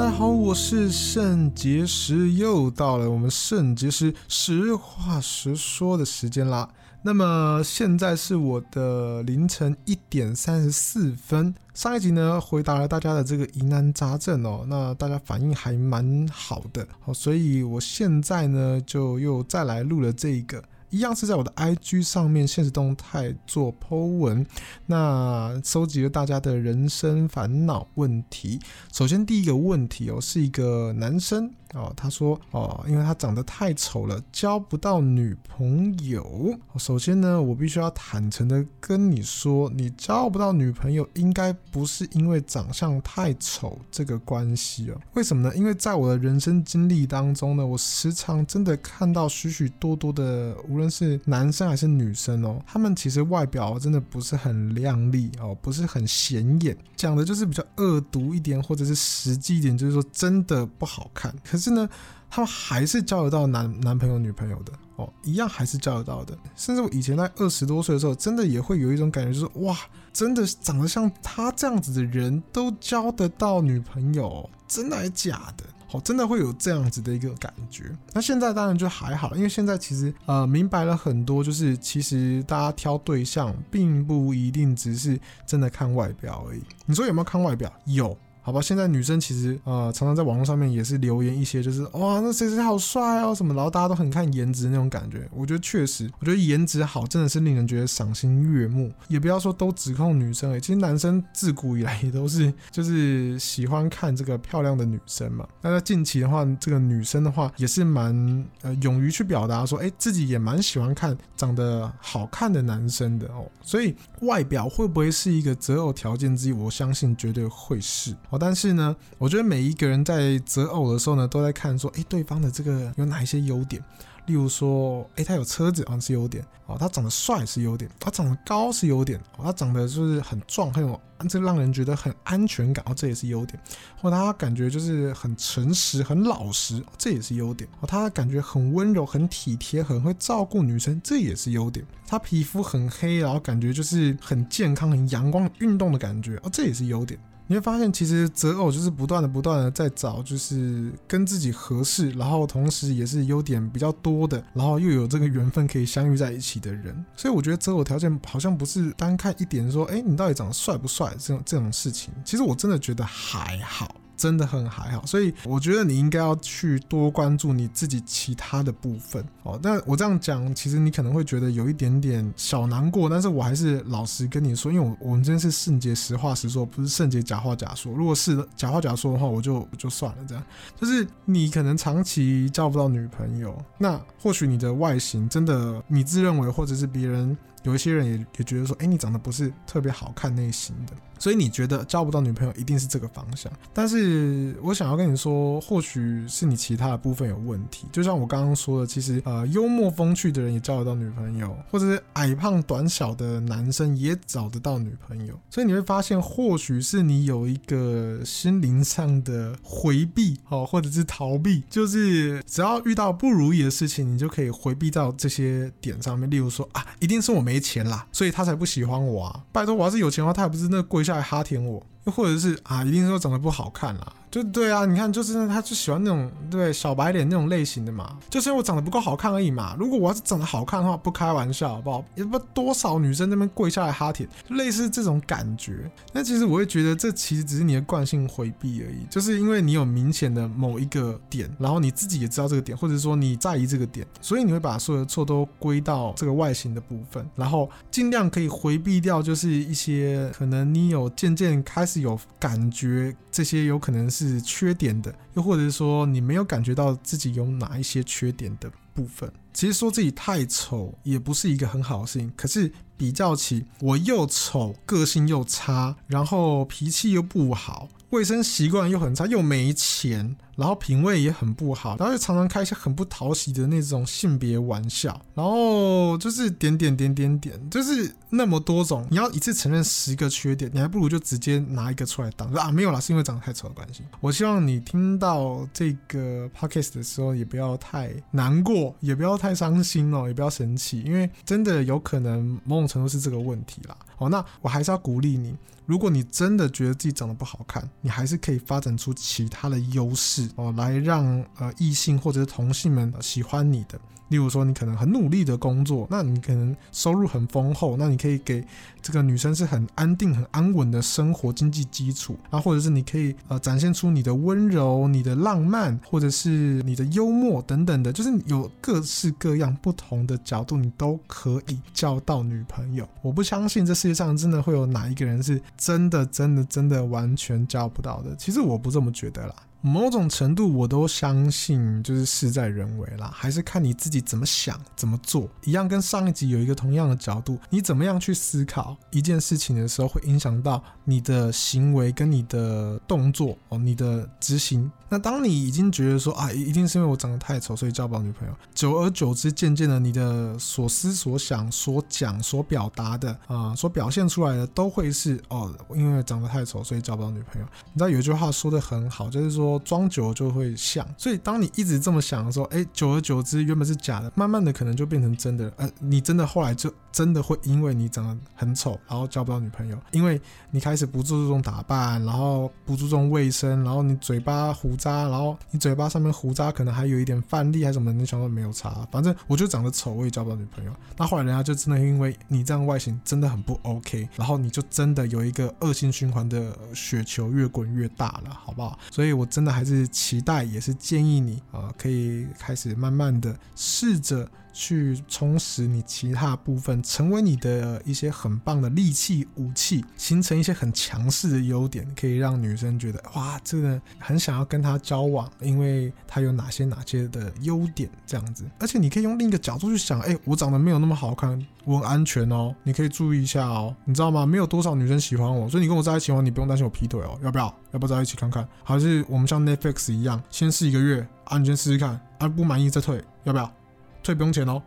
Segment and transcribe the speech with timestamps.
[0.00, 6.66] 大家好，我是肾结石，又到了我们肾结石实话实说的时间啦。
[7.02, 11.54] 那么现在是我的凌晨一点三十四分。
[11.74, 20.64] 上一集呢，回答了大家的这个疑难杂症哦，那大家反应还蛮好的，好，所以我现在呢就又再来录了这一个。
[20.90, 24.44] 一样是在我的 IG 上面现实动态做 Po 文，
[24.86, 28.60] 那收集了大家的人生烦恼问题。
[28.92, 31.52] 首先第一个问题哦，是一个男生。
[31.74, 36.58] 哦，他说哦，因为他长得太丑了，交不到女朋友。
[36.78, 45.00] 首先呢，我必须要坦诚的跟你说，你交不到女朋友，应该不是因为长相太丑这个关系哦。
[45.14, 45.56] 为什么呢？
[45.56, 61.34] 因为在我的人生经历当中呢，我时常真的看到许许多多的，无论是男生还是女生哦，他们其实外表真的不是很靓丽哦，不是很显眼，讲的就是比较恶毒一点，或者是实际一点，就是说真的不好看。
[61.44, 61.88] 可是呢，
[62.28, 66.36] 他们还是交得到男男朋友、女朋友的哦，一样还是交得到的。
[66.56, 69.76] 甚至我以前在二十多岁的时候，真的也会有一种感觉，就是哇，
[70.12, 75.64] 真的长得像他这样子的人都交得到女朋友，真的还假的？
[75.92, 77.90] 哦，真的会有这样子的一个感觉。
[78.12, 86.62] 那现在当然就还好，因为现在其实呃明白了很多，就是其实大家挑对象并不一定只是真的看外表而已。
[86.86, 87.72] 你说有没有看外表？
[87.86, 88.16] 有。
[88.42, 95.28] 好吧，现在女生其实呃常常在网络上面也是留言一些，就是哇那谁谁好帅哦什么，然后大家都很看颜值那种感觉。
[95.32, 98.90] 我觉得确实，我觉得颜值好真的是令人觉得赏心悦目。
[99.08, 105.46] 也不要说都指控女生诶，其实男生自古以来也都是 就是喜欢看这个漂亮的女生嘛。
[105.60, 113.46] 那在近期的话，这个女生的话也是蛮呃勇于去表达说，哎自己也蛮喜欢看长得好看的男生的哦。
[113.62, 116.52] 所以外表会不会是一个择偶条件之一？
[116.52, 118.16] 我相信绝对会是。
[118.30, 123.82] 哦，但是呢，我觉得每一个人在择偶的时候呢，都在看说，哎，对方的这个有哪一些优点？
[124.26, 133.58] 例如说，哎，他有车子啊，是优点哦；他长得帅是优点，他长得高是优点哦；他长得就是很壮，很有这让人觉得很安全感哦，这也是优点；
[134.00, 147.18] 或者他感觉就是很诚实、很老实，这也是优点哦；他感觉很温柔、很体贴、很会照顾女生，这也是优点；他皮肤很黑，然后感觉就是很健康、很阳光、运动的感觉哦，这也是优点。
[147.50, 157.04] 你会发现，其实择偶就是不断的、不断的在找，就是跟自己合适，然后同时也是优点比较多的，然后又有这个缘分可以相遇在一起的人。
[157.16, 162.14] 所以我觉得择偶条件好像不是单看一点，说，哎，你到底长得帅不帅这种这种事情。
[162.24, 163.96] 其实我真的觉得还好。
[164.20, 169.58] 真的很还好，所以我觉得你应该要去多关注你自己其他的部分哦。
[169.62, 177.90] 那我这样讲，其实你可能会觉得有一点点小难过，但是我还是老实跟你说，因为我我们今天是圣洁实话实说，不是圣洁假话假说。
[177.94, 180.18] 如果是假话假说的话，我就就算了。
[180.28, 180.44] 这样
[180.78, 187.34] 就是你可能长期交不到女朋友，那或许你的外形真的你自认为，或者是别人。
[187.62, 193.52] 有一些人也也觉得说，哎，你长得不是特别好看类型的，所以你觉得交不到女朋友一定是这个方向。
[193.74, 197.86] 但是我想要跟你说，或许是你其他的部分有问题。
[197.92, 205.38] 就像我刚刚说的，其实呃，幽默风趣的人也交得到女朋友，或者是矮胖短小的男生也找得到女朋友。
[205.50, 216.30] 所以你会发现，或许是你有一个心灵上的回避，哦，或者是逃避，就是只要遇到不如意的事情，你就可以回避到这些点上面。
[216.30, 217.49] 例如说啊，一定是我们。
[217.50, 219.42] 没钱啦，所以他才不喜欢我啊！
[219.50, 221.84] 拜托，我要是有钱的话，他也不是那跪下来哈舔我。
[222.04, 229.76] 又或者是啊，一定说长得不好看啦，就对啊，你看，就是他就喜欢那种对小白脸那种类型的嘛，就是因为我长得不够好看而已嘛。
[229.78, 232.04] 如果我要是长得好看的话，不开玩笑好不好？
[232.14, 235.90] 也不多少女生那边跪下来哈舔，类似这种感觉。
[236.12, 252.00] 那其实我会觉得，这其实只是你的惯性回避而已，就是因为你有明显的某一个点，然后你自己也知道这个点，或者说你在意这个点，所以你会把所有的错都归到这个外形的部分，然后尽量可以回避掉，就是一些可能你有渐渐开始。
[252.00, 259.30] 有感觉这些有可能是是缺点的，又或者是说你没有感觉到自己有哪一些缺点的部分。
[259.52, 267.88] 其实说自己太丑也不是一个很好的事情，可是比较起我又丑，个性又差，然后脾气又不好。
[268.10, 284.02] 卫生习惯又很差，又没钱，然后品味也很不好，然后又常常开一些很不讨喜的那种性别玩笑，然后就是点点点点点，就是那么多种，你要一次承认十个缺点，你还不如就直接拿一个出来当说啊，没有啦，是因为长得太丑的关系。
[284.20, 293.96] 我希望你听到这个 podcast 的时候也不要太难过，也不要太伤心哦，也不要生气，因为真的有可能某种程度是这个问题啦。
[294.16, 295.56] 好，那我还是要鼓励你，
[295.86, 301.24] 如果你真的觉得自己长得不好看，你还是可以发展出其他的优势哦，来让
[301.58, 304.00] 呃异性或者是同性们喜欢你的。
[304.30, 308.64] 例如说，你可能很努力的工作，那你可能收入很丰厚，那你可以给
[309.02, 323.08] 这个女生是很安定、很安稳的生活经济基础，啊，或者是你可以呃展现出你的温柔、你的浪漫，或者是你的幽默等等的，就是有各式各样不同的角度，你都可以交到女朋友。
[323.22, 328.34] 我不相信这世界上真的会有哪一个人是真的、真的、真的完全交不到的。
[328.36, 329.54] 其实我不这么觉得啦。
[329.82, 335.48] 某种程度，我都相信，就是事在人为啦，还是看你自己怎么想、怎么做。
[335.64, 344.90] 一样跟上一集有一个同样的角度，你怎么样去思考一件事情的时候，会影响到你的行为跟你的动作哦，你的执行。
[345.10, 348.54] 那当你已经觉得说啊，一定是因为我长得太丑，所以交不到女朋友。
[348.72, 357.66] 久而久之，渐渐的，你的所思所想、所讲、所表达的啊，所表现出来的，都会是哦，因为长得太丑，所以交不到女朋友。
[357.92, 359.78] 你知道有一句话说的很好，就是说。
[359.90, 365.72] 装久了就会像，所以当你一直这么想的时候，哎，久而久之，原本是假的，慢慢的可能就变成真的。
[365.78, 370.40] 呃，你真的后来就真的会因为你长得很丑，然后交不到女朋友，因为
[370.70, 380.92] 你开始不注重打扮，然后不注重卫生，然后你嘴巴胡渣，然后你嘴巴上面胡渣可能还有一点饭粒还什么，你想说没有差，反正我就长得丑，我也交不到女朋友。
[381.16, 388.98] 那后来人家就真的因为你这样外形真的很不 OK，然后你就真的有一个恶性循环的雪球越滚越大了，好不好？
[389.10, 389.70] 所以我真的。
[389.70, 408.64] 还是期待，也是建议你啊、可以开始慢慢的试着去充实你其他部分，成为你的一些很棒的利器武器，形成一些很强势的优点，可以让女生觉得哇，这个人很想要跟他交往，因为他有哪些哪些的优点这样子。
[408.78, 414.46] 而且你可以用另一个角度去想，哎，我长得没有那么好看，我很安全哦，你可以注意一下哦，你知道吗？
[414.46, 417.74] 没有多少女生喜欢我，所以你跟我在一起的话，你不用担心我劈腿哦，要不要？
[417.92, 418.66] 要不要在一起看看？
[418.84, 423.72] 还是我们像 Netflix 一样，先试一个月，啊，你先试试看，啊，不满意再退，要不要？
[424.22, 424.82] 退不用钱哦，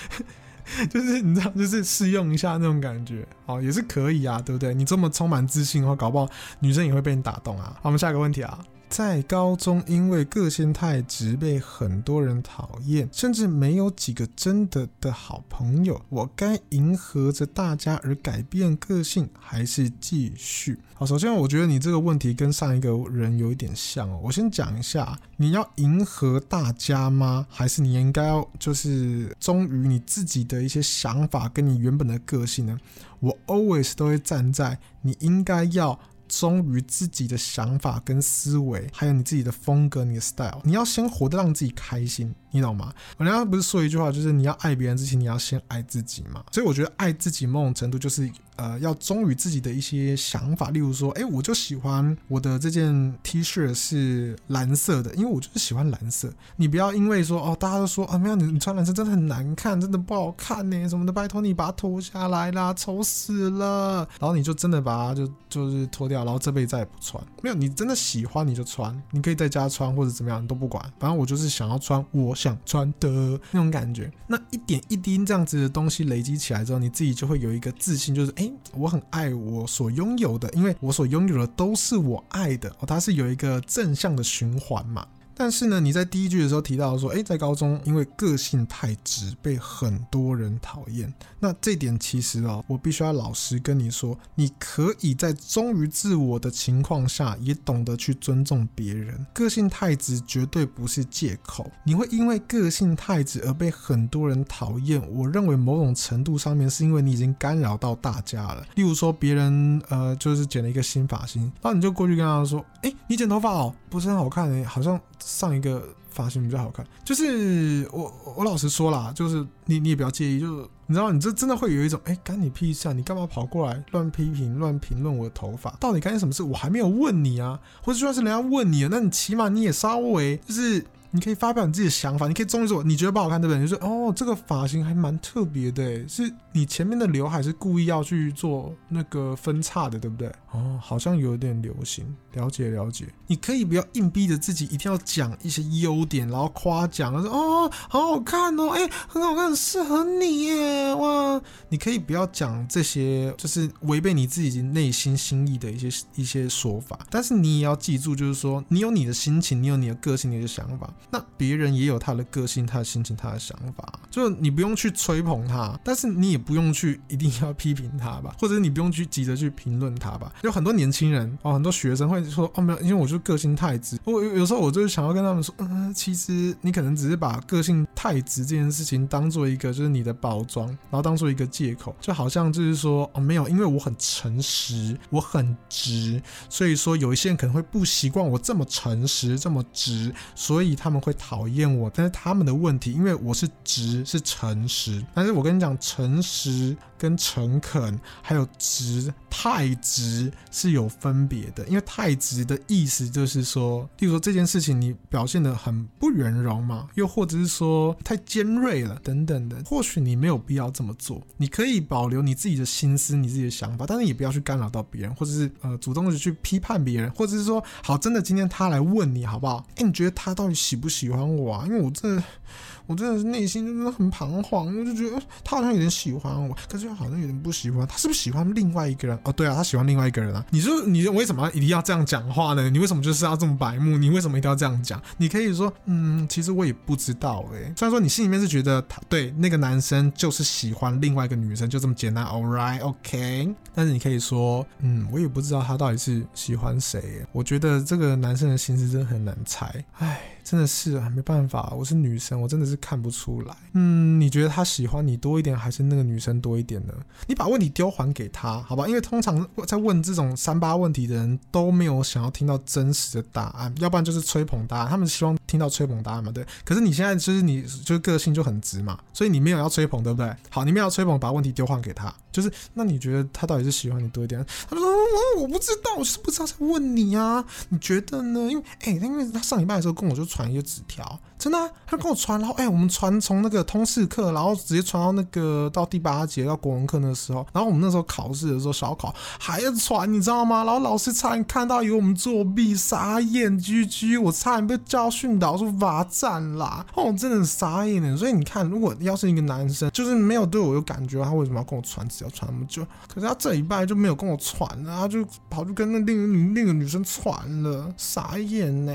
[0.90, 4.74] 就是你知道，就是试用一下那种感觉，哦，也是可以啊，对不对？
[4.74, 6.28] 你这么充满自信的话，搞不好
[6.60, 7.72] 女生也会被你打动啊。
[7.76, 8.58] 好，我们下一个问题啊。
[8.88, 16.00] 在高中，因为个性太直，被很多人讨厌，甚至没有几个真的的好朋友。
[16.08, 20.78] 我该迎合着大家而改变个性，还是继续？
[20.94, 24.20] 好，首先我觉得你这个问题跟上一个人有一点像哦。
[24.22, 27.46] 我先讲一下，你要迎合大家吗？
[27.50, 32.78] 还是你应该要就是忠于你自己的一些想法，跟你原本的个性呢？
[33.20, 35.98] 我 always 都会站在你应该要。
[36.28, 42.34] 忠于自己的想法跟思维，还有你自己的风格、你的 style，你要先活得让自己开心。
[42.50, 42.92] 你懂吗？
[43.18, 46.42] 我刚刚不是说一句话，就是你要爱别人之前，你要先爱自己嘛。
[46.52, 50.70] 所以我觉得爱自己某种程度就是，呃，要忠于自己的一些想法。
[50.70, 56.32] 例如说，哎，我就喜欢我的这件 T 恤是蓝色的，因为我就是喜欢蓝色。
[56.56, 64.08] 你不要因为说，哦，大家都说啊，没有你，你穿蓝色真的很难看，真的不好看呢，什么的，拜托你把它脱下来啦，丑死了。
[64.18, 67.22] 然后你就真的把它就就是脱掉，然后这辈子再也不穿。
[67.42, 70.82] 没有，你真的喜欢你就穿，你可以在家穿或者怎么样，你都不管。
[70.98, 73.08] 反正我就是想要穿我想穿的
[73.50, 85.04] 那种感觉，那一点一滴这样子的东西累积起来之后，你自己就会有一个自信，就是诶，我很爱我所拥有的，因为我所拥有的都是我爱的哦，它是有一个正向的循环嘛。
[85.36, 91.12] 但是呢，你在第一句的时候提到说，诶，在高中因为个性太直，被很多人讨厌。
[91.38, 99.26] 那这点其实哦，我必须要老实跟你说，你可以在忠于自我的情况下，也懂得去尊重别人。
[99.34, 101.70] 个性太直绝对不是借口。
[101.84, 108.66] 你会因为个性太直而被很多人讨厌，我认为某种程度上面是因为你已经干扰到大家了。
[108.74, 114.98] 例如说，别人呃就是剪了一个新发型，然后你就过去跟他说，诶，你剪头发哦，不是很好看诶，好像。
[115.26, 122.92] 上一个发型比较好看，就是我我老实说啦，就是你你也不要介意，就是你知道你这真的会有一种哎，干你屁事啊！
[122.92, 125.70] 你干嘛跑过来乱批评、乱评论我的头发？
[125.80, 126.44] 到底干你什么事？
[126.44, 130.86] 我还没有问你啊，或者就算是人家问你了，那你起码你也稍微就是。
[131.12, 133.58] 你可以发表你自己的想法，你可以忠于自我，你觉得不好看对不对？
[133.62, 140.30] 你就说哦，这个发型还蛮特别的，是你前面的刘海是故意要去做那个分叉的，对不对？
[140.56, 143.06] 哦，好像有点流行，了解了解。
[143.26, 151.40] 你可以不要硬逼着自己一定要讲一些优点，然后夸奖，说哦，好好看哦，哎，很好看，很适合你耶，哇！
[151.68, 160.92] 你可以不要讲这些，就是违背你自己内心心意的一些一些说法，但是你也要记住，就是说你有你的心情，你有你的个性，你的想法。
[161.10, 170.32] 那别人也有他的个性、他的心情、他的想法，就你不用去吹捧他，但是你也不用去一定要批评他吧，或者你不用去急着去评论他吧。
[170.46, 173.98] 有很多年轻人哦，很多学生会说哦，没有，因为我就个性太直。
[174.04, 191.90] 我有时候我就是想要跟他们说，嗯，其实你可能只是把个性太直这件事情当做一个就是你的包装，然后当做一个借口，就好像就是说哦，没有，因为我很诚实，我很直，所以说有一些人可能会不习惯我这么诚实，这么直，所以他们会讨厌我。
[191.94, 219.66] 但是他们的问题，因为我是直，是诚实，但是我跟你讲，诚实跟诚恳还有直，太直是有分别的，因为太直的意思就是说，例如说这件事情你表现得很不圆融嘛，又或者是说太尖锐了等等的，或许你没有必要这么做，你可以保留你自己的心思、你自己的想法，但是也不要去干扰到别人，或者是呃主动的去批判别人，或者是说好，真的今天他来问你好不好？
[219.76, 221.64] 哎，你觉得他到底喜不喜欢我啊？
[221.66, 222.22] 因为我这。
[222.86, 227.86] 我真的是内心真的很彷徨，我就觉得他好像有点喜欢我，可是又好像有点不喜欢。
[227.86, 229.18] 他是不是喜欢另外一个人？
[229.24, 230.44] 哦，对啊，他喜欢另外一个人啊。
[230.50, 232.70] 你说你为什么一定要这样讲话呢？
[232.70, 233.96] 你为什么就是要这么白目？
[233.98, 235.00] 你为什么一定要这样讲？
[235.16, 237.72] 你可以说，嗯，其实我也不知道诶、欸。
[237.76, 243.54] 虽然说你心里面是觉得他对那个男生就是喜欢另外一个女生，就这么简单，All right，OK。
[243.74, 250.20] 但是你可以说，嗯，我也不知道他到底是喜欢谁、我觉得这个男生的心思真的很难猜，唉。
[250.46, 253.54] 真的是啊，没办法，我是女生，我真的是看不出来。
[253.72, 256.94] 嗯，你觉得他喜欢你多一点，还是那个女生多一点呢？
[257.26, 258.86] 你把问题丢还给他，好吧？
[258.86, 266.46] 因为通常在问这种三八问题的人都没有想要听到真实的答案，要不然就是吹捧答案，他们希望听到吹捧答案嘛，对。
[266.64, 270.34] 可是你现在就是你就是个性就很直嘛，所以你没有要吹捧，对不对？
[270.50, 274.44] 好，你没有要吹捧，把问题丢还给他，就是那你觉得他到底是喜欢你多一点？
[274.68, 278.40] 他说我我不知道，我是不知道在问你啊，你觉得呢？
[278.50, 280.24] 因为哎，因为他上礼拜的时候跟我就。
[280.26, 290.64] 传一个纸条，真的、他跟我传，然后哎、我们传从那个通识课，然后直接传到那个到第八节到国文课那时候，然后我们那时候考试的时候小考还要传，你知道吗？
[290.64, 298.16] 然后老师差点看到以为我们作弊，傻眼居居，我差点被教训导说罚站啦，哦，真的傻眼了。
[298.16, 302.84] 所以你看，如果要是一个男生，就是没有对我有感觉，他为什么要跟我传纸条传那么久？
[303.06, 308.92] 可是他这一拜就没有跟我传了，他就跑去跟那另另一个女生传了，傻眼呢。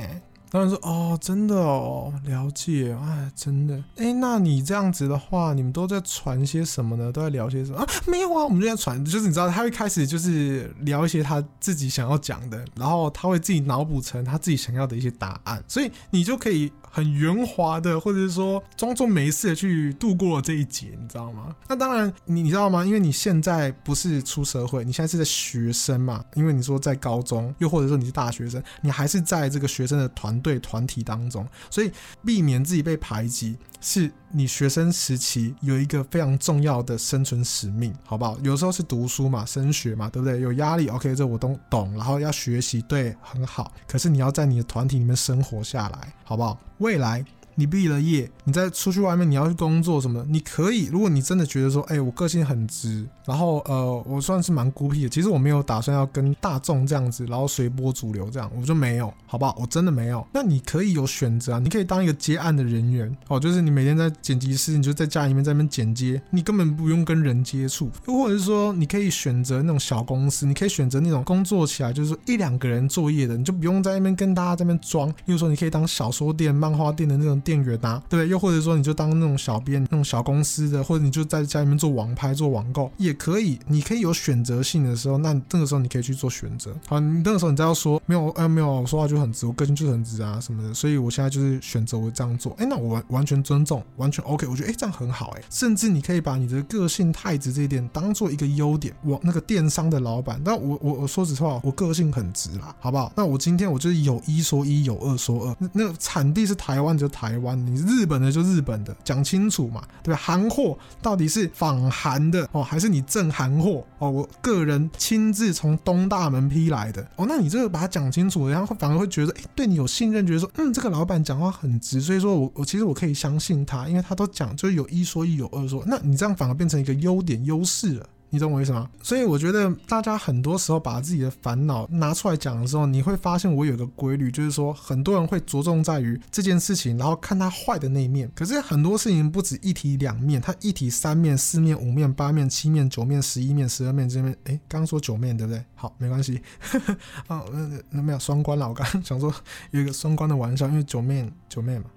[0.51, 7.09] 当然说哦，真的哦，了解，哎，真的，哎，那你这样子的话，你们都在传些什么呢？
[7.09, 7.87] 都在聊些什么啊？
[8.05, 16.69] 没有啊，我们就在传，就是你知道，他会开始就是聊一些他自己想要讲的，然后他会自己脑补成他自己想要的一些答案，所以你就可以。
[16.91, 21.55] 很圆滑的，或者是说装作没事的去度过这一劫，你知道吗？
[21.67, 22.85] 那当然，你你知道吗？
[22.85, 26.23] 因为你现在不是出社会，你现在是在学生嘛。
[26.35, 31.89] 因为你说在高中，又或者说你是大学生，你还是在这个学生的团队团体当中，所以
[32.25, 38.37] 避免自己被排挤，是你学生时期有一个非常重要的生存使命，好不好？
[38.43, 40.39] 有时候是读书嘛，升学嘛，对不对？
[40.39, 41.91] 有压力，OK，这我都懂。
[41.93, 43.73] 然后要学习，对，很好。
[43.87, 46.57] 可是你要在你的团体里面生活下来，好不好？
[46.77, 47.25] 未来。
[47.55, 50.25] 你毕了业，你再出去外面，你要去工作什么的？
[50.29, 55.09] 你可以，如果你真的觉得说，哎、我个性很直，然后呃，我算是蛮孤僻的。
[55.09, 59.55] 其实我没有打算要跟大众这样子，然后随波逐流这样，我就没有，好不好？
[59.59, 60.25] 我真的没有。
[60.33, 67.91] 那你可以有选择啊，你可以当一个接案的人员哦，就是你每天在剪辑室，你就在家里面在那边剪接，你根本不用跟人接触。
[68.07, 75.13] 又或者是说，你可以选择那种小公司，你可以选择那种工作起来就是一两个人作业的，你就不用在那边跟大家在那边装。
[75.25, 77.40] 又说，你可以当小说店、漫画店的那种。
[77.41, 83.59] 店员啊，对，又或者说你就当那种小编，那种小公司的，或者你就在家里面做网拍、做网购也可以。
[83.67, 86.73] 你可以有选择性的时候，那这个时候你可以去做选择。
[86.87, 92.53] 好，你那个时候你再要说没有，哎，没有，我说话就很直，我个性就很直啊什么的，所以我现在就是选择我这样做。
[92.57, 95.41] 哎，那我完完全尊重，完全 OK，我觉得哎这样很好哎。
[95.49, 98.93] 甚至你可以把你的个性太直这一点当做一个优点。
[99.03, 103.11] 我那个电商的老板，但我我我说实话，我个性很直啦，好不好？
[103.15, 105.55] 那我今天我就是有一说一，有二说二。
[105.59, 110.19] 那那产地是台湾就台台湾，你日本的就日本的，讲清楚嘛，对吧？
[110.21, 114.11] 韩货到底是仿韩的哦，还是你正韩货哦？
[114.11, 128.05] 我个人亲自从东大门批来的哦，那你这个把它讲清楚，然后反而会觉得，哎，对你有信任，觉得说，嗯，这个老板讲话很直，所以说我我其实我可以相信他，因为他都讲，就是有一说一，有二说，那你这样反而变成一个优点优势了。
[128.33, 128.89] 你懂我意思吗？
[129.03, 138.31] 所以我觉得大家很多时候把自己的烦恼拿出来讲的时候，你会发现我有个规律，就是说很多人会着重在于这件事情，然后看他坏的那一面。
[138.33, 144.33] 可是很多事情不止一体两面，它一体三面、四面、五面、八面、七面、九面、十一面、十二面这边。
[144.45, 145.61] 哎，刚说九面对不对？
[145.75, 146.41] 好，没关系。
[147.27, 148.69] 哦，那那没有双关了。
[148.69, 149.33] 我刚想说
[149.71, 151.87] 有一个双关的玩笑，因为九面九面嘛。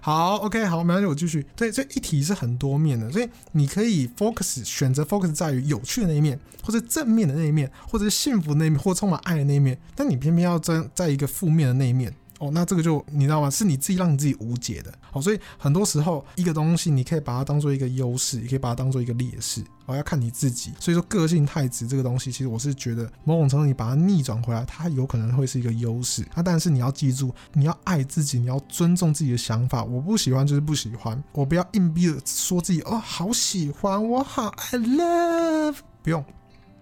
[0.00, 1.46] 好，OK，好，没关系，我继续。
[1.56, 9.78] 对，这一题是很多面的，所以你可以 focus 选择 focus 在于有趣的那一面，或者正面的那一面，或者是幸福那一面，或充满爱的那一面。
[9.94, 12.12] 但你偏偏要在在一个负面的那一面。
[12.38, 13.48] 哦，那这个就你知道吗？
[13.48, 14.92] 是你自己让你自己无解的。
[15.10, 19.64] 好，所以很多时候一个东西，你可以把它当做一个优势，也可以把它当做一个劣势。
[19.86, 20.72] 哦，要看你自己。
[20.78, 26.26] 所以说，个性太直这个东西，其实我是觉得某种程度你把它逆转回来，它有可能会是一个优势。
[26.34, 29.82] 那但是你要记住，你要爱自己，你要尊重自己的想法。
[29.84, 36.24] 我不喜欢就是不喜欢，我不要硬逼着说自己哦，好喜欢，我好 I love，不用。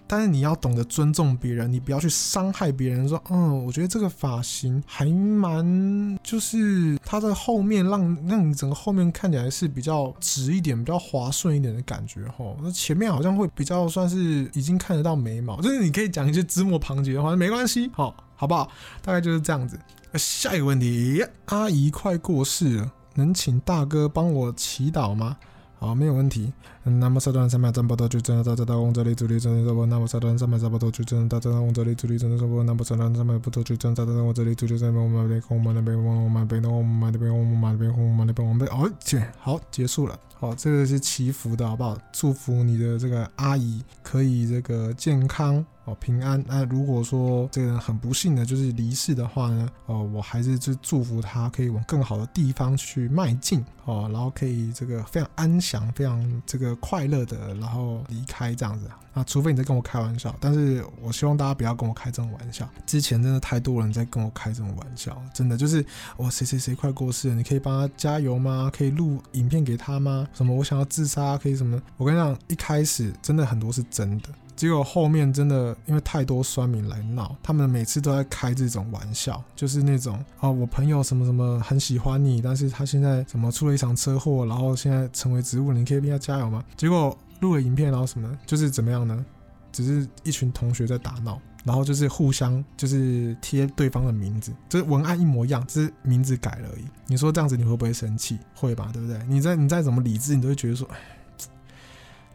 [0.07, 3.09] 但是你要懂得尊重别人，你不要去伤害别人。
[3.09, 12.57] 说，嗯，我觉得这个发型还蛮，就是它的后面让让你整个后面看起来是比较直一点、比较滑顺一点的感觉吼。
[12.63, 18.71] 那前面好像会比较算是已经看得到眉毛，就是你可以讲一些枝末旁节的话，没关系，好，好不好？
[19.03, 19.79] 大概就是这样子。
[20.15, 25.37] 下一个问题，阿姨快过世了，能请大哥帮我祈祷吗？
[25.85, 26.51] 好，没有问题。
[26.83, 29.85] 那么，杀断三百战不到就真的大战大王这里主力真的说不。
[29.85, 32.63] 那么，杀断三百战不到就真的大战大王这里主力真的说不。
[32.63, 35.05] 那么，杀断三百不多就真的大战大王这里主力真的说不。
[35.05, 38.71] 我们那边，我们那边，我们那边，我们那边，我们那边，我们那边。
[38.73, 38.91] 哦，
[39.39, 40.19] 好，结束了。
[40.37, 41.99] 好，这个是祈福的好不好？
[42.15, 46.43] 祝福你的这个阿姨可以这个健康哦，平安。
[46.47, 59.23] 那如果说这个人很不幸的就是离世的话呢，哦，我还是就祝福他可以往更好的地方去迈进哦，然后可以这个非常安详，非常这个快乐的，然后离开这样子啊。
[59.25, 62.69] 除非你在跟我开玩笑，但是我希望大家不要跟我开这种玩笑。
[62.85, 65.85] 之前真的太多人在跟我开这种玩笑，真的就是
[66.17, 68.71] 哇，谁谁谁快过世了，你可以帮他加油吗？
[68.75, 70.27] 可以录影片给他吗？
[70.33, 71.81] 什么我想要自杀可以什么？
[71.97, 86.65] 我跟你讲，一开始真的很多是真的，结果后面真的因为太多酸民来闹，他们每次都在开这种玩笑，就是那种啊，我朋友什么什么很喜欢你，但是他现在怎么出了一场车祸，然后现在成为植物人，你可以帮他加油吗？
[86.77, 87.17] 结果。
[87.41, 89.23] 录了影片，然后什么，就是怎么样呢？
[89.71, 96.85] 只是一群同学在打闹，然后就是互相就是贴对方的名字，就是文案一模一样，只是名字改了而已。
[97.07, 98.39] 你说这样子你会不会生气？
[98.55, 99.21] 会吧，对不对？
[99.29, 100.97] 你再你再怎么理智，你都会觉得说，哎，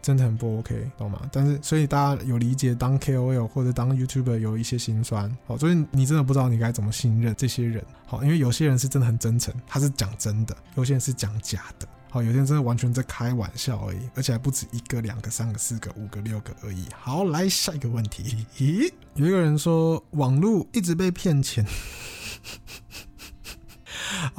[0.10, 1.22] 真的很不 OK，懂吗？
[1.32, 11.88] 但是所以大家有理解当 KOL 或者当 YouTuber 有一些心酸，好，所以你真的不知道你该怎么信任这些人，好，因为有些人是真的很真诚，他是讲真的；有些人是讲假的。
[12.10, 16.86] 好，有些人真的完全在开玩笑而已，而且还不止一个、两个、三个、四个、五个、六个而已。
[17.00, 18.48] 好，来下一个问题。
[18.58, 21.64] 咦， 有一个人说网络一直被骗钱。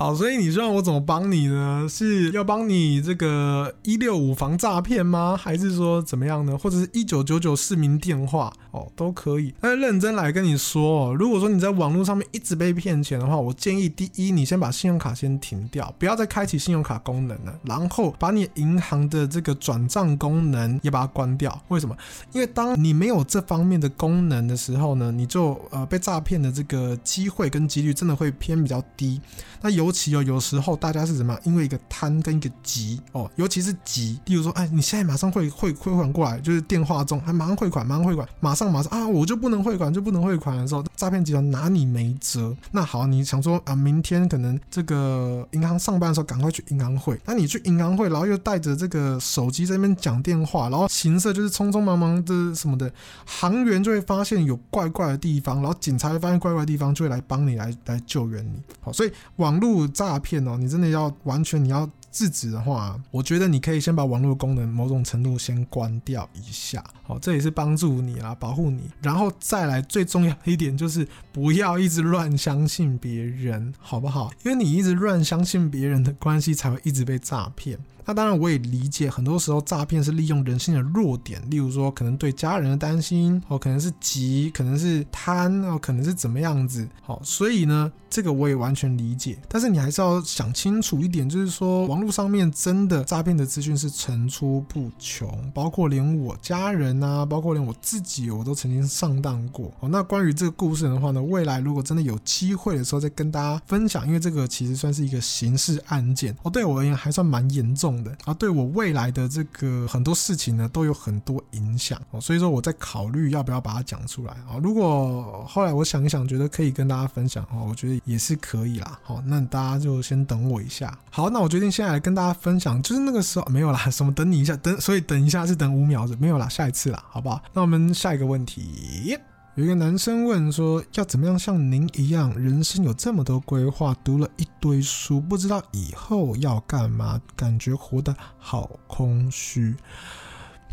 [0.01, 1.87] 好，所以你说让我怎么帮你呢？
[1.87, 5.37] 是要帮你这个一六五防诈骗吗？
[5.39, 6.57] 还是说怎么样呢？
[6.57, 9.53] 或者是一九九九市民电话哦，都可以。
[9.61, 21.63] 但是认真来跟你说，如果说你在网络上面一直被骗钱的话，我建议第一，你先把信用卡先停掉，不要再开启信用卡功能了，然后把你银行的这个转账功能也把它关掉。
[21.69, 21.95] 为什么？
[22.33, 29.21] 因为当你没有这方面的功能的时候呢，你就呃被诈骗的这个机会跟几率真的会偏比较低。
[29.61, 31.39] 那有其哦，有时候大家是怎么？
[31.45, 42.55] 因为一个贪跟一个急哦，尤其是急，例如说，哎，你现在马上汇汇汇款过来，就是电话中，还马上汇款，马上汇款，马上马上啊，我就不能汇款，就不能汇款的时候，诈骗集团拿你没辙。
[42.71, 47.19] 那好，你想说啊，明天可能这个银行上班的时候，赶快去银行汇。
[47.25, 52.93] 那你去银行汇，然后又带着这个手机在那边讲电话，然后行色就是匆匆忙忙的什么的，
[53.25, 58.61] 行员就会发现有怪怪的地方，然后警察会发现怪怪的地方，就会来帮你来来救援你。
[58.81, 74.31] 好，所以网络诈骗哦，你真的要完全你要制止的话，我觉得你可以先把网络功能某种程度先关掉一下，好，这也是帮助你啦，保护你，然后再来最重要一点就是不要一直乱相信别人，好不好？
[74.45, 77.79] 因为你一直乱相信别人的关系，才会一直被诈骗。
[78.07, 89.39] 那当然，我也理解，很多时候诈骗是利用人性的弱点，例如说可能对家人的担心，哦，可能是急，可能是贪，哦，可能是怎么样子，好，所以呢，这个我也完全理解。
[89.49, 99.73] 但是你还是要想清楚一点，就是说网络上面真的诈骗的资讯是层出不穷，包括连我家人啊，包括连我自己，我都曾经上当过。
[99.81, 108.17] 哦，那关于这个故事的话呢，未来如果真的有机会的时候再跟大家分享，因为这个其实算是一个刑事案件，哦，对我而言还算蛮严重的。
[108.25, 114.59] 啊，对我未来的这个很多事情呢，都有很多影响哦，所以说我在考虑要不要把它讲出来啊。
[114.63, 118.99] 如果后来我想一想，觉得可以跟大家分享哦，我觉得也是可以啦。
[119.03, 120.97] 好，那大家就先等我一下。
[121.11, 127.43] 好，那我决定现在来跟大家分享，就是那个时候没有啦， 什么等你一下，等，所以等一下是等五秒钟，没有啦，下一次啦，好不好？
[127.53, 129.19] 那我们下一个问题。
[129.57, 139.75] 有一个男生问说：“要怎么样像您一样，人生有这么多规划，读了一堆书，不知道以后要干嘛，感觉活得好空虚。”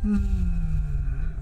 [0.06, 0.22] 嗯，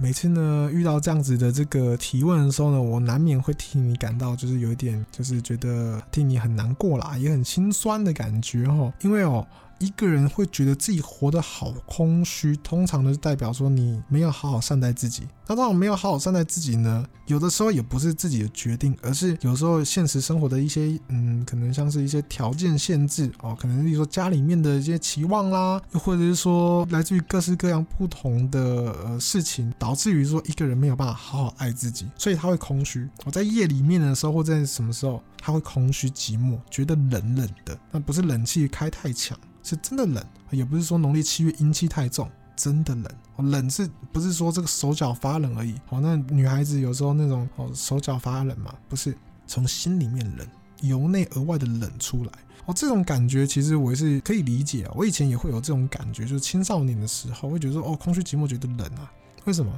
[0.01, 9.45] 每次呢遇到这样子的这个提问的时候呢，我难免会替你感到就是有一点，就是觉得替你很难过啦，也很心酸的感觉哈，因为哦。
[9.79, 15.27] 一个人会觉得自己活得好空虚，通常都是代表说你没有好好善待自己。
[15.47, 28.59] 那当然没有好好善待自己呢，有的时候也不是自己的决定，而是有时候现实生活的一些，嗯，可能像是一些条件限制哦，可能例如说家里面的一些期望啦，又或者是说来自于各式各样不同的
[29.03, 33.07] 呃事情，导致于说一个人没有办法好好爱自己，所以他会空虚。
[33.23, 39.37] 我在夜里面的时候，或在什么时候，他会空虚寂寞，觉得冷冷的，那不是冷气开太强。
[39.65, 43.51] 是真的冷，也不是说农历七月阴气太重，真的冷。
[43.51, 45.73] 冷是不是说这个手脚发冷而已？
[45.89, 50.47] 哦，那女孩子有时候那种哦手脚发冷嘛，不是从心里面冷，
[50.81, 52.31] 由内而外的冷出来。
[52.65, 54.91] 哦，这种感觉其实我也是可以理解啊。
[54.95, 59.11] 我以前也会有这种感觉，就是青少年的时候会觉得说哦，空虚寂寞，觉得冷啊。
[59.45, 59.71] 为什么？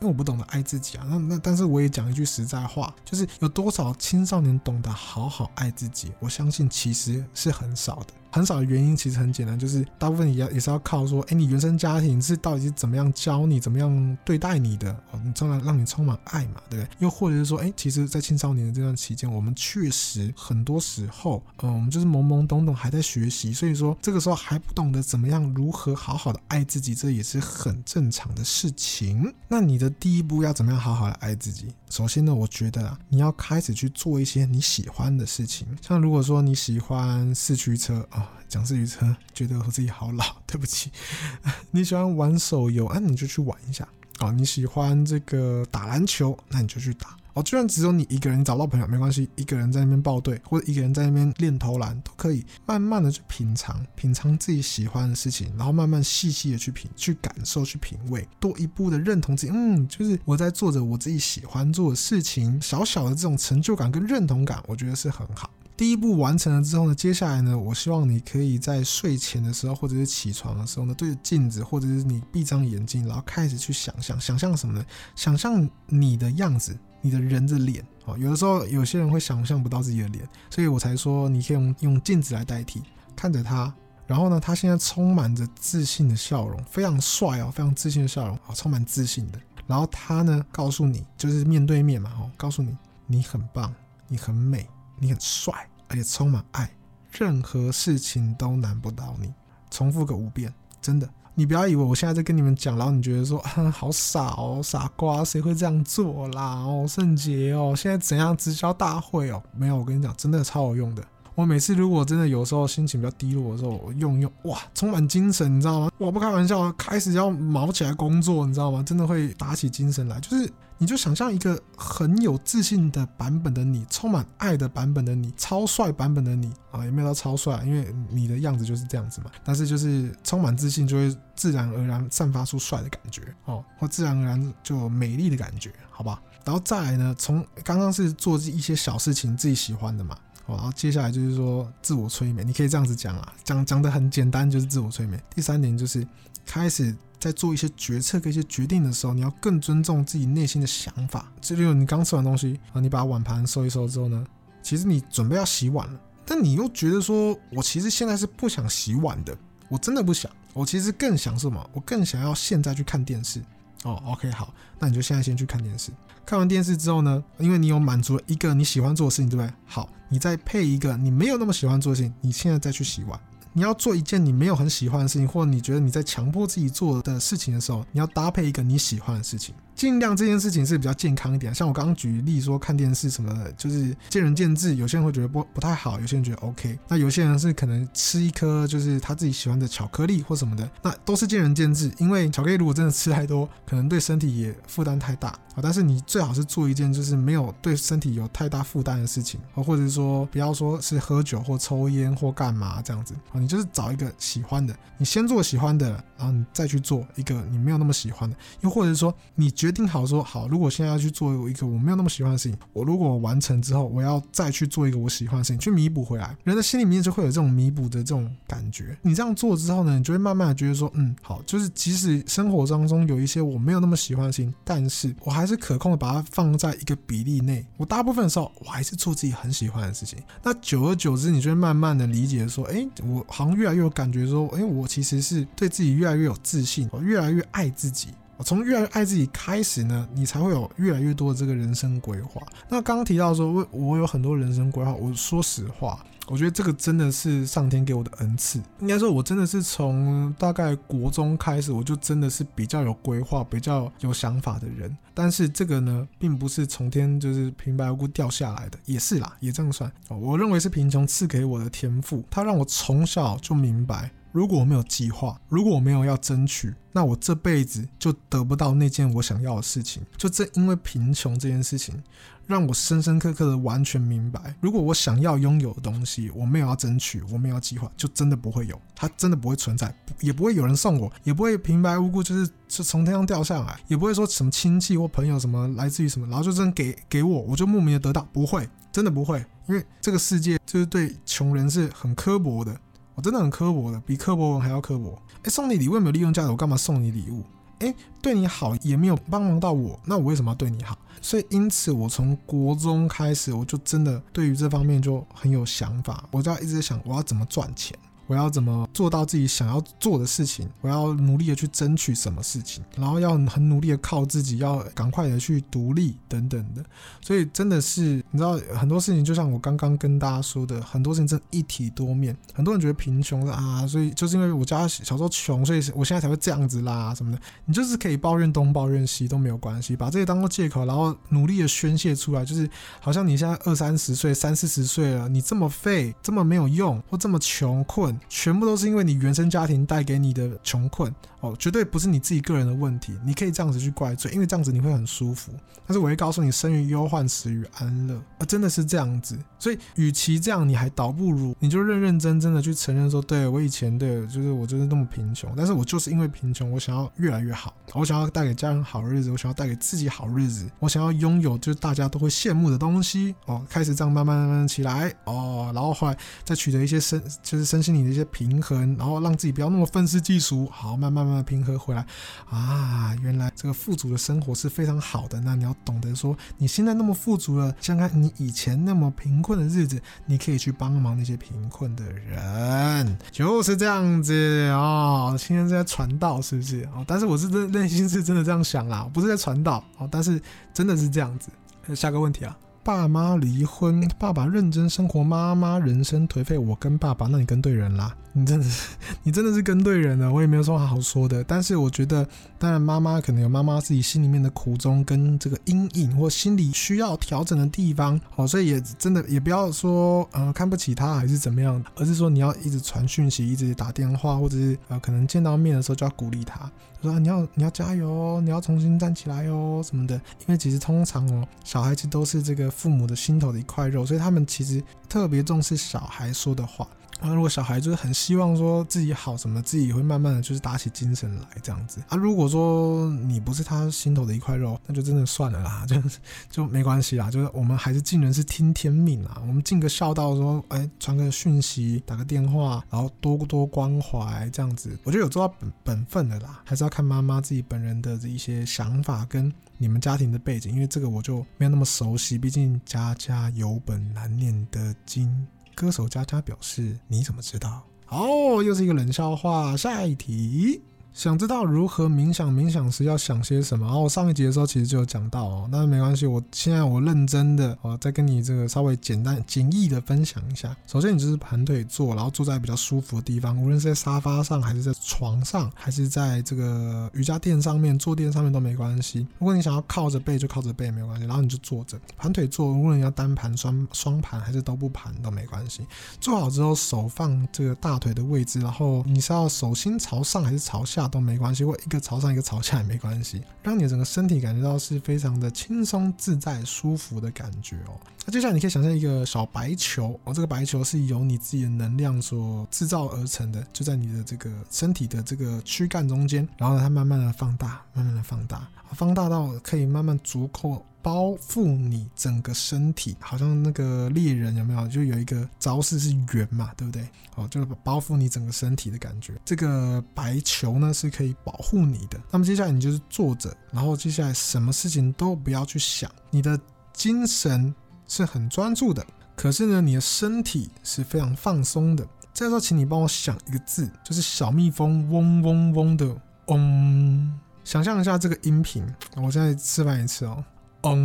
[0.00, 1.06] 因为我不懂得爱自己啊。
[1.06, 6.10] 那那但是我也讲一句实在话，就是有多少青少年懂得好好爱自己？
[6.18, 8.14] 我相信其实是很少的。
[8.30, 16.96] 很少的原因其实很简单，就是大部分也要也是要靠说，哎，你原生家庭是到底是怎么样教你，怎么样对待你的，哦，你从来让你充满爱嘛，对不对？
[16.98, 29.32] 又或者是说，哎，其实，在青少年的这段期间，我们确实很多时候，嗯，我们就是懵懵懂懂还在学习，所以说这个时候还不懂得怎么样如何好好的爱自己，这也是很正常的事情。
[29.48, 31.66] 那你的第一步要怎么样好好的爱自己？
[31.88, 38.19] 首先呢，我觉得啊，你要开始去做一些你喜欢的事情，像如果说你喜欢四驱车啊。
[38.48, 40.90] 讲四驱车，觉得我自己好老， 对不起。
[41.70, 43.86] 你喜欢玩手游，啊，你就去玩一下。
[44.18, 47.16] 哦，你喜欢这个打篮球，那你就去打。
[47.32, 52.44] 哦，就算只有你一个人，找到朋友没关系，一个人在那边报队，或者一个人在那边练投篮都可以。
[52.66, 59.52] 慢慢的去品尝，品尝自己喜欢的事情，然后慢慢细细的去品、去感受、去品味，多一步的认同自己。
[59.54, 65.48] 嗯，就是我在做着我自己喜欢做的事情，小小的这种成就感跟认同感，我觉得是很好。
[65.80, 74.84] 第一步完成了之后呢，接下来呢，我希望你可以在睡前的时候，或者是起床的时候呢，对着镜子，或者是你闭上眼睛，然后开始去想象，想象什么呢？
[75.16, 77.82] 想象你的样子，你的人的脸。
[78.04, 82.82] 哦，有的时候有些人会想象不到自己的脸，所以我才说你可以用用镜子来代替，
[83.16, 83.74] 看着他，
[84.06, 89.40] 然后呢，他现在充满着自信的笑容，非常帅哦，非常自信的笑容，哦，充满自信的。
[89.66, 93.74] 然后他呢，告诉你，就是面对面嘛，哦，告诉你，你很棒，
[94.08, 94.68] 你很美。
[95.02, 95.54] 你很帅，
[95.90, 96.70] 而且充满爱，
[97.10, 99.34] 任何事情都难不倒你。
[99.70, 106.62] 重复个五遍，真的，你不要以为我现在在跟你们讲，然后你觉得说，哼， 好傻哦，傻瓜，谁会这样做啦？
[106.62, 109.42] 哦，圣洁哦，现在怎样直销大会哦？
[109.52, 111.04] 没有，我跟你讲，真的超有用的。
[111.34, 115.90] 我每次如果真的有时候心情比较低落的时候，我用用，哇，充满精神，你知道吗？
[115.98, 118.82] 我不开玩笑，开始要卯起来工作，你知道吗？
[118.82, 120.50] 真的会打起精神来，就是。
[120.82, 129.30] 你就想象一个很有自信的版本的你，充满爱的版本的你，超帅版本的你啊，也没有到超帅，因为你的样子就是这样子嘛。
[129.44, 136.18] 但是就是充满自信，就会自然而然散发出帅的感觉哦，或自然而然就美丽的感觉，好吧？
[136.46, 140.16] 然后再来呢，从刚刚是做一些小事情自己喜欢的嘛，
[140.56, 145.22] 然后接下来就是说自我催眠，你可以这样子讲啊，讲讲的很简单，就是自我催眠。
[145.34, 146.06] 第三点就是
[146.46, 146.94] 开始。
[147.20, 151.30] 在做一些决策跟一些决定的时候，你要更尊重自己内心的想法。
[151.38, 154.24] 就例如你刚吃完东西啊，你把碗盘收一收之后呢，
[154.62, 159.36] 其实你准备要洗碗了，但你又觉得说，我其实现在是不想洗碗的，
[159.68, 161.70] 我真的不想，我其实更想什么？
[161.74, 163.42] 我更想要现在去看电视。
[163.84, 165.90] 哦，OK，好，那你就现在先去看电视。
[166.26, 169.52] 看完电视之后呢，因为你有满足了一个你喜欢做的事情，对不对？
[169.66, 173.18] 好，你再配一个你没有那么喜欢做的事情，你现在再去洗碗。
[173.52, 179.54] 你要做一件你没有很喜欢的事情，或者你觉得你在强迫自己做的事情的时候，你要搭配一个你喜欢的事情。
[179.80, 184.74] 尽量这件事情是比较健康一点，像我刚刚举例说看电视什么的，就是见仁见智。
[184.74, 186.78] 有些人会觉得不不太好，有些人觉得 OK。
[186.86, 191.90] 那有些人是可能吃一颗就是他自己喜欢的巧克力或什么的，那都是见仁见智。
[191.96, 195.62] 因为巧克力如果真的吃太多，可能对身体也负担太大啊。
[195.62, 203.40] 但是你最好是做一件就是没有对身体有太大负担的事情啊，或者是说不要说是喝酒或抽烟或干嘛这样子啊。
[203.40, 205.88] 你就是找一个喜欢的，你先做喜欢的，
[206.18, 216.36] 然后你再去做一个你没有那么喜欢的，又或者是说你觉定好说好，如果现在要去做一个我没有那么喜欢的事情，我如果完成之后，我要再去做一个我喜欢的事情，去弥补回来。
[216.44, 218.96] 人的心里面就会有这种弥补的这种感觉。
[219.02, 227.64] 你这样做之后呢，你就会慢慢的觉得说，嗯，好，就是即使生活当中有一些我没有那么喜欢的事情，但是我还是可控的把它放在一个比例内。
[227.76, 230.18] 我大部分的时候，我还是做自己很喜欢的事情。
[230.42, 238.08] 那久而久之，你就会慢慢的理解说，哎，我好像越来越有感觉说，哎，我其实是对自己越来越有自信，我越来越爱自己。
[238.42, 242.40] 从越来越爱自己开始呢，你才会有越来越多的这个人生规划。
[242.68, 244.92] 那刚刚提到说，我我有很多人生规划。
[244.94, 248.60] 我说实话，我觉得这个真的是上天给我的恩赐。
[248.80, 254.96] 应该说，我真的是从大概国中开始，我就真的是比较有规划、比较有想法的人。
[255.12, 259.90] 但是这个呢，并不是从天就是平白无故掉下来的，也是啦，也这样算。
[260.08, 264.10] 我认为是贫穷赐给我的天赋，它让我从小就明白。
[264.32, 270.02] 如果我没有计划，如果我没有要争取，那我这辈子就得不到那件我想要的事情。
[270.16, 272.00] 就正因为贫穷这件事情，
[272.46, 292.78] 让我深深刻刻的完全明白，如果我想要拥有的东西，我没有要争取，我没有要计划，就真的不会有，它真的不会存在，也不会有人送我，也不会平白无故就是就从天上掉下来，也不会说什么亲戚或朋友什么来自于什么，然后就真给给我，我就莫名的得到，不会，真的不会，因为这个世界就是对穷人是很刻薄的。
[293.14, 295.20] 我真的很刻薄的，比刻薄文还要刻薄。
[295.42, 297.42] 哎，送你礼物没有利用价值，我干嘛送你礼物？
[297.80, 300.96] 哎，对你好也没有帮忙到我，那我为什么要对你好？
[301.22, 307.98] 所以因此，我从国中开始，我就真的对于这方面就很有想法，我就要一直想我要怎么赚钱。
[308.30, 310.68] 我要怎么做到自己想要做的事情？
[310.82, 316.80] 我要努力的去争取什么事情，然后要很努力的靠自己，要赶快的去独立等等的。
[317.20, 322.36] 所以真的是，你知道很多事情，就像我刚刚跟大家说的，很多事情真一体多面。
[322.54, 327.38] 很多人觉得贫穷的啊，所以就是因为我家小时候穷，所以我现在才会这样子啦什么的。
[327.64, 338.19] 你就是可以抱怨东抱怨西都没有关系，把这些当做借口，然后努力的宣泄出来，就是好像你现在二三十岁、三四十岁了，你这么废，这么没有用，或这么穷困。
[338.28, 343.18] 全部都是因为你原生家庭带给你的穷困哦，绝对不是你自己个人的问题。
[343.24, 345.52] 你可以这样子去怪罪，因为这样子你会很舒服。
[345.86, 349.36] 但是我会告诉你，生于忧患，死于安乐啊，真的是这样子。
[349.58, 368.26] 所以，与其这样，你还倒不如你就认认真真的去承认说，对，我以前对，就是我就是那么贫穷，但是我就是因为贫穷，我想要越来越好，我想要带给家人好日子，我想要带给自己好日子，我想要拥有就是大家都会羡慕的东西哦，开始这样慢慢慢慢起来哦，然后后来再取得一些身就是身心灵一些。
[368.30, 372.06] 平衡，然后让自己不要那么愤世嫉俗，好，慢慢慢慢平和回来
[372.48, 373.14] 啊！
[373.22, 375.40] 原来这个富足的生活是非常好的。
[375.40, 384.32] 那你要懂得说，你现在那么富足了，想看你以前那么贫困的日子，你可以去帮忙那些贫困的人，就是这样子
[384.68, 385.36] 哦。
[385.38, 386.84] 现在是在传道，是不是？
[386.94, 390.40] 哦，但是我是真内心是真的这样想啦，不是在传道哦，但是
[390.72, 391.50] 真的是这样子。
[391.96, 392.56] 下个问题啊。
[392.90, 396.58] 爸妈离婚，爸爸认真生活，妈妈人生颓废。
[396.58, 400.32] 我跟爸爸，那你跟对人啦，你真的是， 你真的是跟对人了。
[400.32, 402.26] 我也没有什么好说的，但是我觉得，
[402.58, 408.20] 当然妈妈可能有妈妈自己心里面的苦衷跟这个阴影，或心理需要调整的地方。
[408.28, 416.68] 好，所以也真的也不要说呃看不起他还是怎么样，而是说你要一直传讯息，一直打电话，或者是呃可能见到面的时候就要鼓励他。
[417.02, 426.88] 说你要你要加油，你要重新站起来哦什么的，因为其实通常哦，小孩子都是这个父母的心头的一块肉，所以他们其实特别重视小孩说的话。
[427.22, 432.16] 那，如果小孩就是很希望说自己好什么，自己也会慢慢的就是打起精神来这样子啊。
[432.16, 436.02] 如果说你不是他心头的一块肉，那就真的算了啦， 就
[436.50, 437.30] 就没关系啦。
[437.30, 446.62] 就是我们还是尽人事听天命啊，我们尽个孝道，说哎传个讯息，打个电话，然后多多关怀这样子，我觉得有做到本本分的啦。
[446.64, 455.46] 还是要看妈妈自己本人的这一些想法跟你们家庭的背景，因为这个我就没有那么熟悉，毕竟家家有本难念的经。
[455.80, 459.74] 歌手渣渣表示：“你怎么知道？”哦，又是一个冷笑话。
[459.74, 460.82] 下一题。
[461.12, 462.50] 想知道如何冥想？
[462.50, 463.84] 冥想时要想些什么？
[463.84, 470.74] 然后我上一集的时候其实就有讲到哦，那没关系，我现在我认真的哦，再跟你这个稍微简单简易的分享一下。
[470.86, 479.26] 首先，你就是盘腿坐，然后坐在比较舒服的地方，无论是在沙发上，还是在床上，还是在这个瑜伽垫上面、坐垫上面都没关系。
[479.38, 481.26] 如果你想要靠着背，就靠着背没有关系。
[481.26, 485.84] 然后你就坐着，盘腿坐，无论你要单盘、双双盘还是都不盘都没关系。
[486.20, 490.99] 坐好之后，手放这个大腿的位置，然后你是要手心朝上还是朝下？
[491.00, 497.98] 下都没关系，或一个朝上一个朝下也没关系，让你整个身体感觉到是非常的轻松自在、舒服的感觉哦。
[498.26, 510.84] 那接下来你可以想象一个小白球哦，这个白球是由你自己的能量所制造而成的，就在你的这个身体的这个躯干中间，然后呢，它慢慢的放大，慢慢的放大，放大到可以慢慢足够。
[511.02, 514.86] 包覆你整个身体，好像那个猎人有没有？
[514.88, 517.08] 就有一个招式是圆嘛，对不对？
[517.36, 519.34] 哦，就是包覆你整个身体的感觉。
[519.44, 522.20] 这个白球呢是可以保护你的。
[522.30, 526.58] 那么接下来你就是坐着，然后接下来什么事情都不要去想，你的
[526.92, 527.74] 精神
[528.06, 532.06] 是很专注的，可是呢，你的身体是非常放松的。
[532.32, 537.40] 这时候，请你帮我想一个字，就是小蜜蜂嗡嗡嗡的嗡。
[537.64, 538.84] 想象一下这个音频，
[539.16, 540.42] 我现在示范一次哦。
[540.82, 540.96] 嗯，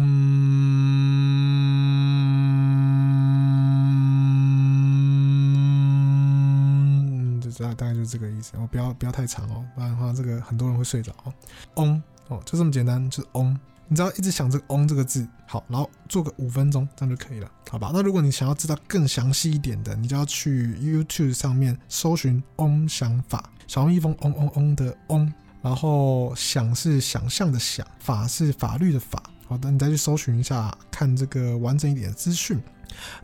[7.42, 8.54] 就大大概就是这个意思。
[8.58, 11.34] 哦，不要不要太长哦，不然的话这个很多人会睡着哦。
[11.76, 13.58] 嗡哦，就这么简单，就是嗡。
[13.88, 17.92] 你只要一直想这个嗡这个字，好，然后做个五分钟，这样就可以了，好吧？
[17.94, 29.22] 那如果你想要知道更详细一点的，你就要去 YouTube 上面搜寻嗡想法，小蜜蜂嗡嗡嗡的嗡，然后想是想象的想，法是法律的法。
[29.48, 32.60] 好的，你再去搜寻一下，看这个完整一点的资讯。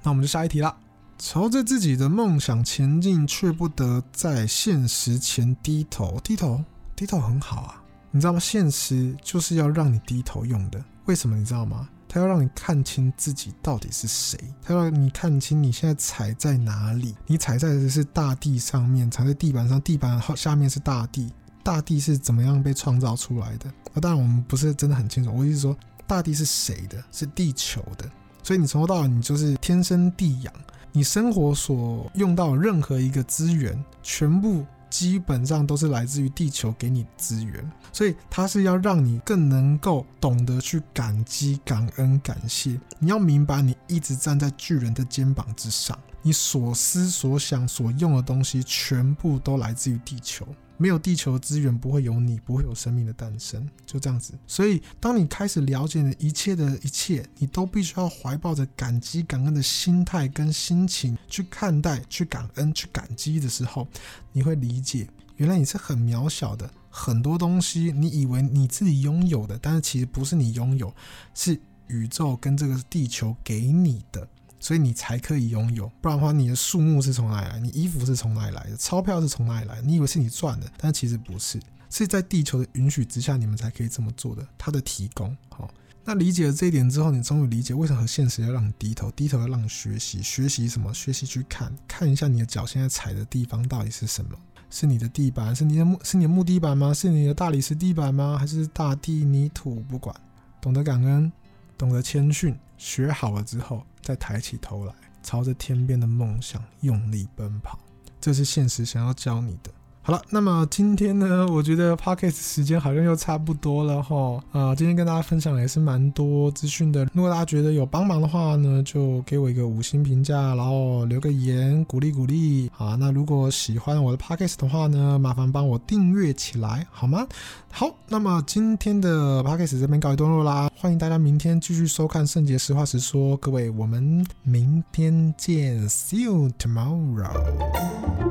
[0.03, 0.75] 那我们就下一题啦。
[1.17, 6.19] 朝着自己的梦想前进，却不得在现实前低头。
[6.23, 6.63] 低头，
[6.95, 8.39] 低头很好啊，你知道吗？
[8.39, 10.83] 现实就是要让你低头用的。
[11.05, 11.35] 为什么？
[11.35, 11.87] 你知道吗？
[12.07, 17.15] 它要让你看清自己到底是谁，它要你看清你现在踩在哪里。
[17.27, 21.31] 你踩在的是大地上面，踩在地板上，地板下面是大地，
[21.63, 23.71] 大地是怎么样被创造出来的？
[23.93, 25.31] 那当然，我们不是真的很清楚。
[25.35, 25.77] 我意思说。
[26.11, 27.01] 大地是谁的？
[27.09, 28.03] 是地球的，
[28.43, 30.53] 所以你从头到尾你就是天生地养，
[30.91, 42.77] 你生活所用到任何一个资源，全部基本上都是来自于地球给你资源，所以它是要让你更能够懂得去感激、感恩、感谢。
[42.99, 50.45] 你要明白，你一直站在巨人的肩膀之上，你所思所想所用的东西，全部都来自于地球。
[50.81, 54.33] 没有地球资源，不会有你，不会有生命的诞生，就这样子。
[54.47, 63.87] 所以，当你开始了解一切的一切，你都必须要怀抱着感激、感恩的心态跟心情去看待、去感恩、去感激的时候，
[64.31, 66.67] 你会理解，原来你是很渺小的。
[66.89, 70.91] 很多东西，你以为你自己拥有的，但是其实不是你拥有，
[71.35, 74.27] 是宇宙跟这个地球给你的。
[74.61, 77.59] 所以你才可以拥有，不然的话，你的树木是从哪里来？
[77.59, 78.77] 你衣服是从哪里来的？
[78.77, 79.81] 钞票是从哪里来的？
[79.81, 84.47] 你以为是你赚的，但其实不是，是在地球的允许之下，你们才可以这么做的。
[84.57, 85.67] 它的提供，好，
[86.05, 90.93] 那理解了这一点之后，你终于理解为什么现实要让你低头，低头要让你学习，学习什么？
[90.93, 94.37] 学习去看看一下你的脚现在踩的地方到底是什么？
[94.69, 96.93] 是你的地板，是你的木，是你的木地板吗？
[96.93, 98.37] 是你的大理石地板吗？
[98.39, 99.81] 还是大地泥土？
[99.81, 100.15] 不管，
[100.61, 101.29] 懂得感恩，
[101.77, 103.85] 懂得谦逊，学好了之后。
[104.01, 107.79] 再抬起头来，朝着天边的梦想用力奔跑，
[108.19, 109.71] 这是现实想要教你的。
[110.03, 114.43] 好了，那么今天呢，我觉得 podcast 时间好像又差不多了哈。
[114.51, 117.07] 啊、今天跟大家分享的也是蛮多资讯的。
[117.13, 122.67] 如果大家觉得有帮忙的话呢，就给我一个五星评价，然后留个言鼓励鼓励。
[122.73, 127.27] 好，那如果喜欢我的 podcast 的话呢，麻烦帮我订阅起来好吗？
[127.71, 130.71] 好，那么今天的 podcast 这边告一段落啦。
[130.75, 133.37] 欢迎大家明天继续收看圣杰实话实说。
[133.37, 138.30] 各位，我们明天见，See you tomorrow。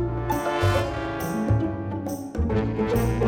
[2.60, 3.19] Thank you.